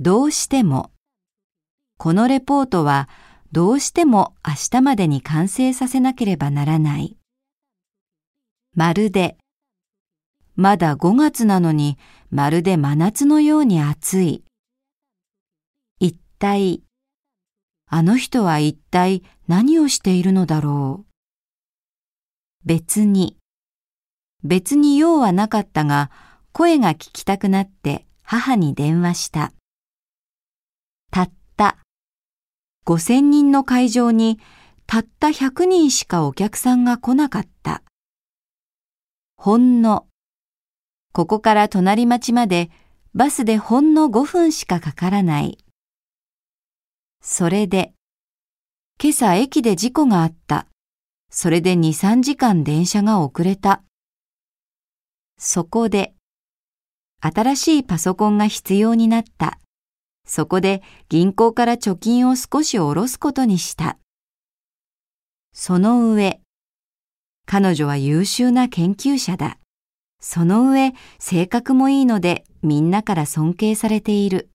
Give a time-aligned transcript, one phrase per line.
[0.00, 0.92] どうしても。
[1.96, 3.08] このレポートは
[3.50, 7.16] どうしても明日までに完成させなければならない。
[8.76, 9.36] まるで。
[10.54, 11.98] まだ5月なのに
[12.30, 14.44] まるで真夏のように暑い。
[15.98, 16.84] 一体。
[17.88, 21.06] あの人は一体何をしているのだろう。
[22.64, 23.36] 別に。
[24.44, 26.12] 別に用はなかったが、
[26.52, 29.52] 声が聞きたくなって母に電話した。
[32.88, 34.40] 5000人の会場に
[34.86, 37.82] たった100人しかお客さんが来なかった。
[39.36, 40.06] ほんの。
[41.12, 42.70] ここから隣町まで
[43.12, 45.58] バスでほんの5分しかかからない。
[47.20, 47.92] それで、
[48.98, 50.66] 今朝駅で事故があった。
[51.30, 53.82] それで2、3時間電車が遅れた。
[55.36, 56.14] そこで、
[57.20, 59.58] 新しいパソコンが必要になった。
[60.28, 63.98] そこで銀行から貯金を少し下ろすことにした。
[65.52, 66.40] その上、
[67.46, 69.58] 彼女は優秀な研究者だ。
[70.20, 74.50] その上、性格もいいのでみんなから尊敬されている。